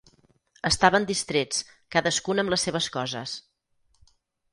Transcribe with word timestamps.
Estaven 0.69 1.03
distrets, 1.09 1.59
cadascun 1.97 2.43
amb 2.45 2.53
les 2.55 2.65
seves 2.69 2.87
coses. 2.97 3.35